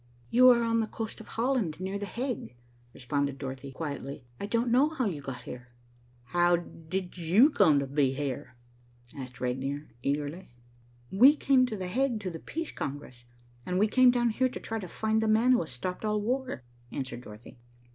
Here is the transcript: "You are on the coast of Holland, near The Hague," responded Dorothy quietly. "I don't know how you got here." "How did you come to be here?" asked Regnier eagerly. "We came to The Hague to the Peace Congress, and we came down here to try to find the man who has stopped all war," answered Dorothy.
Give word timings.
"You 0.31 0.49
are 0.49 0.63
on 0.63 0.79
the 0.79 0.87
coast 0.87 1.19
of 1.19 1.27
Holland, 1.27 1.79
near 1.79 1.99
The 1.99 2.07
Hague," 2.07 2.55
responded 2.91 3.37
Dorothy 3.37 3.71
quietly. 3.71 4.25
"I 4.39 4.47
don't 4.47 4.71
know 4.71 4.89
how 4.89 5.05
you 5.05 5.21
got 5.21 5.43
here." 5.43 5.67
"How 6.23 6.55
did 6.55 7.19
you 7.19 7.51
come 7.51 7.77
to 7.77 7.85
be 7.85 8.13
here?" 8.15 8.55
asked 9.15 9.39
Regnier 9.39 9.89
eagerly. 10.01 10.55
"We 11.11 11.35
came 11.35 11.67
to 11.67 11.77
The 11.77 11.85
Hague 11.85 12.19
to 12.21 12.31
the 12.31 12.39
Peace 12.39 12.71
Congress, 12.71 13.25
and 13.63 13.77
we 13.77 13.87
came 13.87 14.09
down 14.09 14.31
here 14.31 14.49
to 14.49 14.59
try 14.59 14.79
to 14.79 14.87
find 14.87 15.21
the 15.21 15.27
man 15.27 15.51
who 15.51 15.59
has 15.59 15.69
stopped 15.69 16.03
all 16.03 16.19
war," 16.19 16.63
answered 16.91 17.21
Dorothy. 17.21 17.59